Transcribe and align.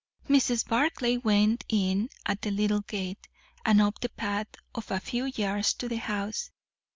Mrs. 0.27 0.67
Barclay 0.67 1.17
went 1.17 1.63
in 1.69 2.09
at 2.25 2.41
the 2.41 2.49
little 2.49 2.79
gate, 2.81 3.27
and 3.63 3.79
up 3.79 3.99
the 4.01 4.09
path 4.09 4.47
of 4.73 4.89
a 4.89 4.99
few 4.99 5.25
yards 5.25 5.75
to 5.75 5.87
the 5.87 5.97
house. 5.97 6.49